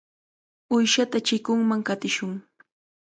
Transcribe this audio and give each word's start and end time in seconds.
Uyshata 0.75 1.17
chikunman 1.27 1.81
qatishun. 1.87 2.33